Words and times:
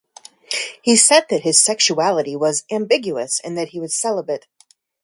He 0.81 0.97
said 0.97 1.27
that 1.29 1.43
his 1.43 1.59
sexuality 1.59 2.35
was 2.35 2.63
'ambiguous' 2.71 3.39
and 3.39 3.55
that 3.55 3.67
he 3.69 3.79
was 3.79 3.93
celibate. 3.95 4.47